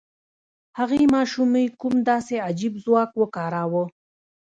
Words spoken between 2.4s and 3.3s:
عجيب ځواک